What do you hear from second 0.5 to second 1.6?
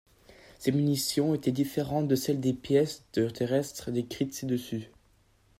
Ses munitions étaient